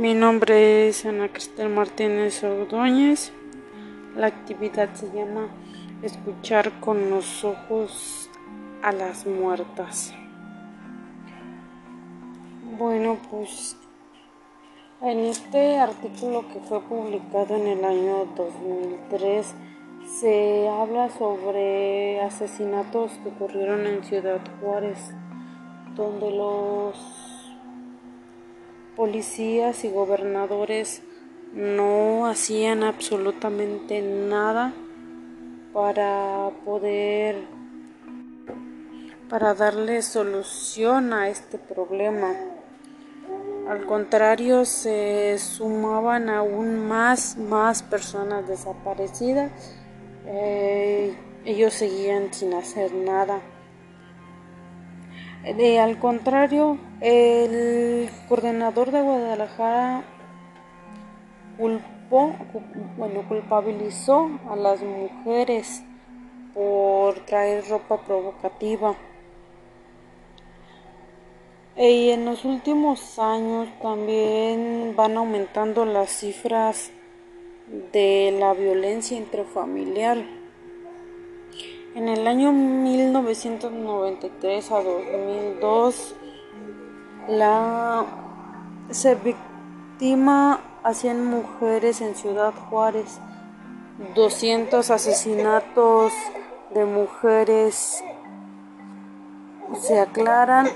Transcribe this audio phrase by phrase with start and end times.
[0.00, 3.34] Mi nombre es Ana Cristel Martínez Ordóñez.
[4.16, 5.48] La actividad se llama
[6.02, 8.30] Escuchar con los ojos
[8.82, 10.14] a las muertas.
[12.78, 13.76] Bueno, pues
[15.02, 19.54] en este artículo que fue publicado en el año 2003
[20.18, 25.10] se habla sobre asesinatos que ocurrieron en Ciudad Juárez,
[25.94, 27.19] donde los
[29.00, 31.00] policías y gobernadores
[31.54, 34.74] no hacían absolutamente nada
[35.72, 37.36] para poder
[39.30, 42.34] para darle solución a este problema.
[43.70, 49.50] Al contrario, se sumaban aún más, más personas desaparecidas.
[50.26, 53.40] Eh, ellos seguían sin hacer nada.
[55.42, 60.04] De, al contrario, el coordinador de Guadalajara
[61.56, 62.34] culpó,
[62.98, 65.82] bueno, culpabilizó a las mujeres
[66.52, 68.94] por traer ropa provocativa.
[71.76, 76.90] Y en los últimos años también van aumentando las cifras
[77.92, 80.18] de la violencia intrafamiliar.
[81.92, 86.14] En el año 1993 a 2002
[87.28, 88.06] la
[88.90, 93.18] se victima a 100 mujeres en Ciudad Juárez,
[94.14, 96.12] 200 asesinatos
[96.72, 98.04] de mujeres
[99.80, 100.68] se aclaran,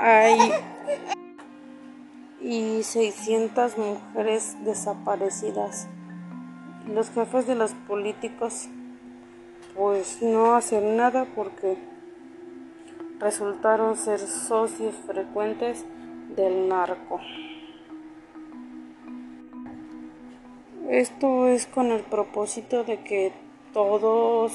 [0.00, 0.50] hay
[2.40, 5.86] y 600 mujeres desaparecidas.
[6.88, 8.68] Los jefes de los políticos
[9.74, 11.76] pues no hacen nada porque
[13.18, 15.84] resultaron ser socios frecuentes
[16.36, 17.20] del narco.
[20.88, 23.32] Esto es con el propósito de que
[23.72, 24.52] todos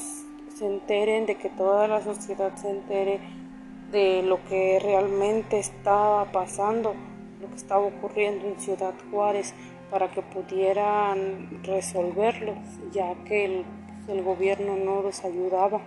[0.54, 3.20] se enteren, de que toda la sociedad se entere
[3.92, 6.94] de lo que realmente estaba pasando,
[7.40, 9.54] lo que estaba ocurriendo en Ciudad Juárez,
[9.90, 12.56] para que pudieran resolverlo,
[12.92, 13.66] ya que el
[14.08, 15.82] el gobierno no los ayudaba.